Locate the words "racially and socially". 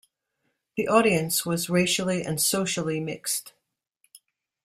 1.69-2.99